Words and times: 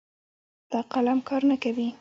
دا 0.71 0.79
قلم 0.91 1.19
کار 1.27 1.41
نه 1.49 1.55
کوي 1.63 1.87